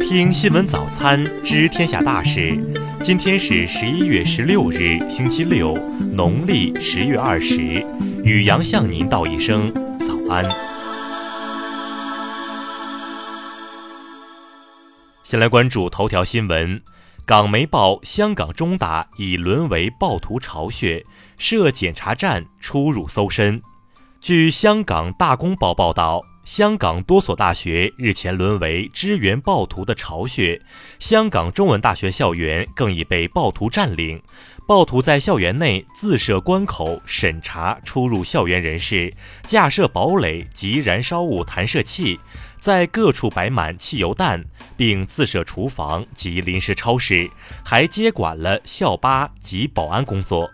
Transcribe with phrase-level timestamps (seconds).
[0.00, 2.58] 听新闻早餐知天下大事。
[3.02, 5.76] 今天是十一月十六日，星期六，
[6.12, 7.84] 农历十月二十。
[8.24, 10.48] 雨阳向您道一声早安。
[15.22, 16.80] 先来关注头条新闻：
[17.26, 21.04] 港媒报香港中大已沦为暴徒巢穴，
[21.36, 23.60] 设检查站出入搜身。
[24.26, 26.20] 据香港大公报报道。
[26.44, 30.60] 香港多所大学日前沦为支援暴徒的巢穴，
[30.98, 34.20] 香港中文大学校园更已被暴徒占领。
[34.66, 39.12] 暴徒在校园内自设关口审查出入校园人士，
[39.46, 42.18] 架设堡垒及燃烧物弹射器，
[42.58, 44.44] 在各处摆满汽油弹，
[44.76, 47.30] 并自设厨房及临时超市，
[47.64, 50.50] 还接管了校巴及保安工作。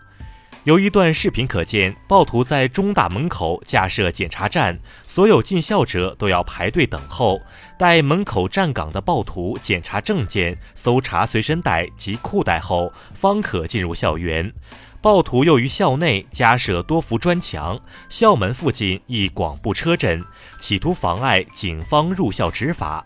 [0.63, 7.41] 由一段视频可见，暴徒在中大门口架设检查站，所有进校者都要排队等候，
[7.77, 14.53] 待门口站岗的暴徒检查证件、搜查随身带及裤带后，方可进入校园。
[15.01, 20.23] 暴徒又于校内加设多幅砖墙，校门附近亦广布车阵，
[20.59, 23.05] 企图妨碍警方入校执法。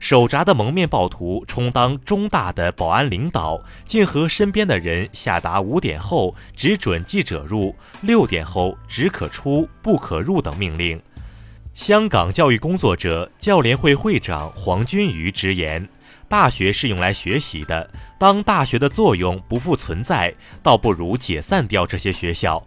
[0.00, 11.00] 手札的蒙面暴徒充当中大的保安领导，竟和身边的人下达五点后只准记者入，六点后只可出不可入等命令。
[11.74, 15.88] 香港教育工作者教联会会长黄君瑜直言
[16.28, 22.62] ：“大学是用来学习的，当大学的作用不复存在，倒不如解散掉这些学校。”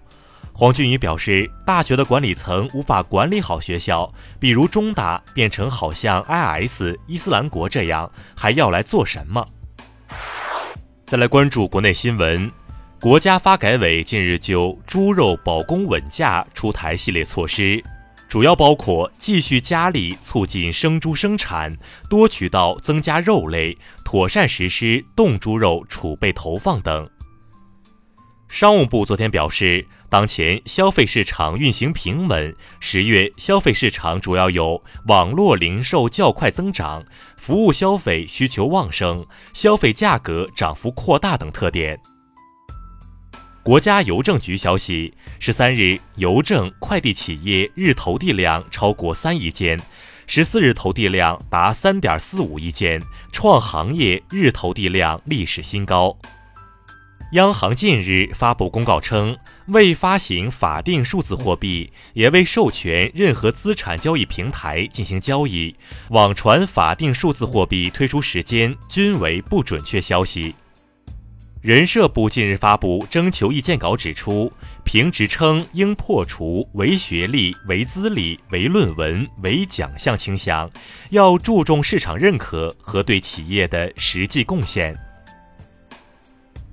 [0.53, 9.47] 黄俊宇表示，大学的管理层无法管理好学校，比如中大变成好像 IS 伊斯兰国这样，还要来做什么？
[11.07, 12.51] 再来关注国内新闻，
[12.99, 17.83] 国家发改委近日就猪肉保供稳价出台系列措施，
[18.29, 21.75] 主要包括继续加力促进生猪生产，
[22.07, 27.09] 多渠道增加肉类，妥善实施冻猪肉储备投放等。
[28.51, 37.01] 商务部昨天表示，当前消费市场运行平稳，十月消费市场主要有网络零售较快增长、
[37.37, 41.97] 服务消费需求旺盛、消费价格涨幅扩大等特点。
[43.63, 49.79] 国家邮政局消息，十三日邮政快递企业日投递量超过三亿件，
[50.27, 53.01] 十四日投递量达三点四五亿件，
[53.31, 56.17] 创行业日投递量历史新高。
[57.31, 59.37] 央行近日发布公告称，
[59.67, 65.73] 未发行法定数字货币，也未授权任何资产交易平台进行交易，
[66.09, 70.53] 网传法定数字货币推出时间均为不准确消息。
[71.61, 74.51] 人社部近日发布征求意见稿，指出，
[74.83, 80.69] 评职称应破除唯学历、唯资历、唯论文、唯奖项倾向，
[81.11, 84.93] 要注重市场认可和对企业的实际贡献。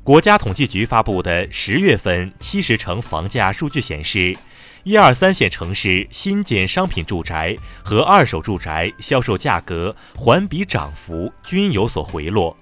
[0.08, 4.34] 国家统计局发布的十月份七十城房价数据显示，
[4.82, 12.56] 一二三线城市新建商品住宅和二手住宅销售价格环比涨幅均有所回落。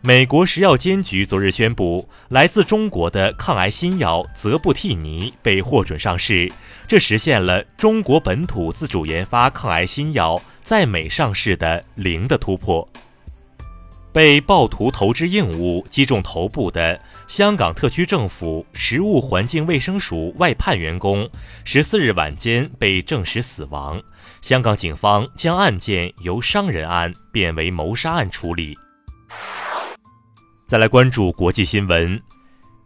[0.00, 6.50] 美国食药监局昨日宣布，来自中国的抗癌新药泽布替尼被获准上市，
[6.88, 12.88] 这实现了中国本土自主研发抗癌新药在美上市的零的突破。
[14.16, 21.28] 被暴徒投掷硬物击中头部的香港特区政府食物环境卫生署外判员工，
[21.64, 24.02] 十四日晚间被证实死亡。
[24.40, 28.74] 香港警方将案件由伤人案变为谋杀案处理。
[30.66, 32.18] 再来关注国际新闻。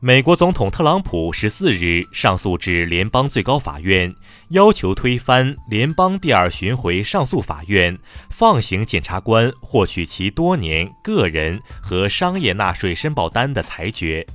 [0.02, 4.14] 美国总统特朗普十四日上诉至联邦最高法院，
[4.48, 7.98] 要求推翻联邦第二巡回上诉法院
[8.30, 14.26] 放行检察官获取其多年个人和商业纳税申报单的裁决。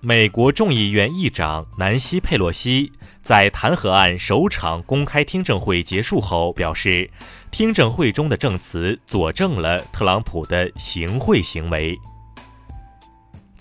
[0.00, 2.92] 美国众议院议长南希·佩洛西
[3.24, 7.10] 在弹劾案首场公开听证会结束后表示，
[7.50, 11.98] 听证会中的证词佐证了特朗普的行贿行为。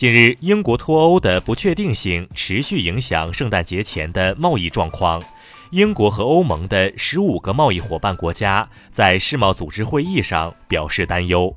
[0.04, 5.24] 近日，英国脱欧的不确定性持续影响圣诞节前的贸易状况。
[5.72, 11.56] 英国和欧盟的十五个贸易伙伴国家在世贸组织会议上表示担忧。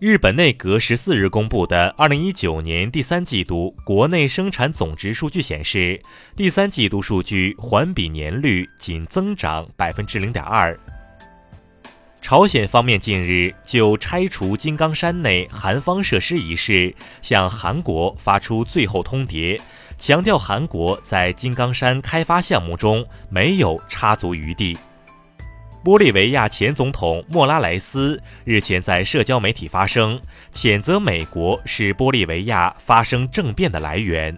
[0.00, 6.02] 日本内阁十四日公布的二零一九年第三季度国内生产总值数据显示，
[6.34, 10.76] 第三季度数据环比年率仅增长百分之零点二。
[12.32, 19.60] 朝鲜方面近日就拆除金刚山内韩方设施一事，向韩国发出最后通牒，
[19.98, 24.78] 强调韩国在金刚山开发项目中没有插足余地。
[25.84, 30.18] 玻利维亚前总统莫拉莱斯日前在社交媒体发声，
[30.50, 34.34] 谴责美国是玻利维亚发生政变的来源。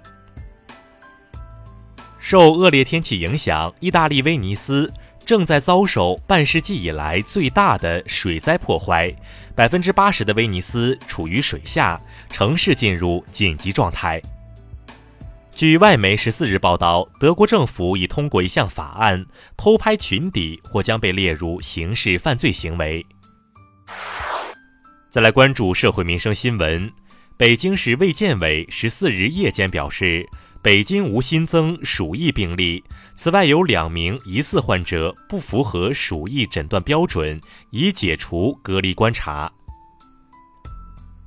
[2.19, 4.93] 受恶劣天气影响，意大利威尼斯
[5.25, 9.15] 正在遭受半世纪以来最大的水灾破坏，
[9.55, 12.01] 百分之八十的威尼斯处于水下，
[12.31, 14.21] 城市进入紧急状态。
[15.51, 19.25] 据外媒十四日报道，德国政府已通过一项法案，
[19.57, 23.07] 偷拍裙底或将被列入刑事犯罪行为。
[25.11, 26.91] 再来关注社会民生新闻，
[27.37, 30.29] 北京市卫健委十四日夜间表示，
[30.65, 32.83] 北京无新增鼠疫病例。
[33.15, 37.39] 此外，有两名疑似患者不符合鼠疫诊断标准，
[37.69, 39.53] 已解除隔离观察。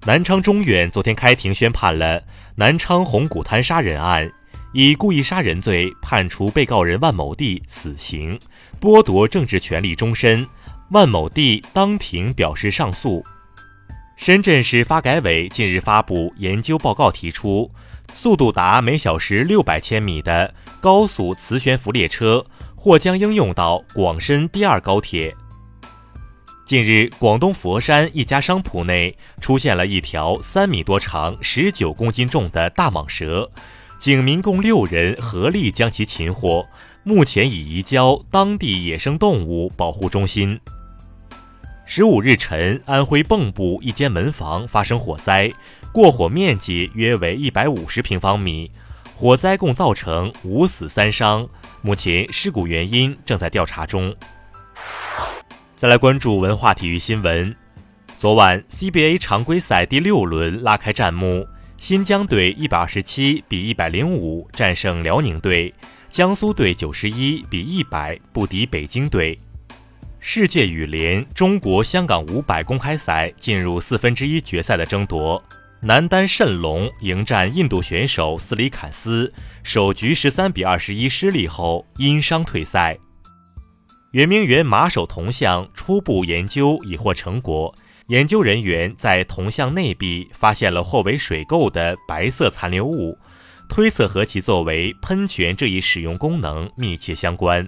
[0.08, 2.20] 南昌中院昨天开庭宣判了
[2.56, 4.28] 南昌红谷滩杀人案，
[4.74, 8.40] 以故意杀人罪判处被告人万某地死刑，
[8.82, 10.48] 剥夺政治权利终身。
[10.90, 13.24] 万某地当庭表示上诉。
[14.18, 17.72] 深圳市发改委近日发布研究报告，提出
[18.12, 22.44] 速度达每小时六百千米的高速磁悬浮列车
[22.76, 25.34] 或将应用到广深第二高铁。
[26.66, 33.50] 近日，广东佛山一家商铺内出现了一条三米多长、十九公斤重的大蟒蛇，
[34.00, 36.68] 警民共六人合力将其擒获，
[37.04, 40.60] 目前已移交当地野生动物保护中心。
[41.90, 45.50] 十五日晨，安徽蚌埠一间门房发生火灾，
[45.94, 48.70] 过火面积约为一百五十平方米，
[49.16, 51.48] 火灾共造成五死三伤，
[51.82, 54.14] 目前事故原因正在调查中。
[55.78, 57.56] 再来关注文化体育新闻。
[58.18, 61.48] 昨晚 CBA 常规赛第六轮拉开战幕，
[61.78, 65.74] 新疆队一百二十七比一百零五战胜辽宁队，
[66.10, 69.40] 江苏队九十一比一百不敌北京队。
[70.20, 75.42] 世界羽联中国香港五百公开赛进入四分之一决赛的争夺，
[75.82, 79.32] 男单谌龙迎战印度选手斯里坎斯，
[79.64, 82.98] 首局十三比二十一失利后因伤退赛。
[84.12, 87.74] 圆明园马首铜像初步研究已获成果，
[88.08, 93.18] 研究人员在铜像内壁发现了或为水垢的白色残留物，
[93.70, 97.68] 推测和其作为喷泉这一使用功能密切相关。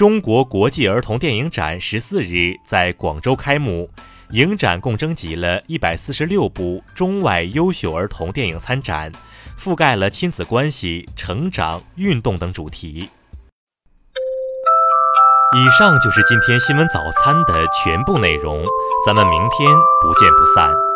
[0.00, 3.90] 中国国际儿童电影展十四日在广州开幕，
[4.30, 9.12] 影展共征集了一百四十六部中外优秀儿童电影参展，
[9.58, 13.10] 覆盖了亲子关系、成长、运动等主题。
[15.54, 18.64] 以上就是今天新闻早餐的全部内容，
[19.04, 19.70] 咱们明天
[20.00, 20.89] 不见不散。